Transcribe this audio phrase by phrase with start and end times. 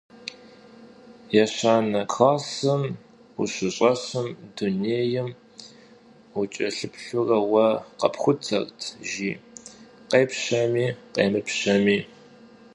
[1.35, 2.83] Yêşane klassım
[3.35, 5.29] vuşış'esım, dunêym
[6.33, 7.67] vuç'elhıplhure, vue
[7.99, 8.79] khepxutert
[9.09, 9.31] jı
[10.09, 10.85] khêpşemi
[11.15, 11.97] khêmıpşemi.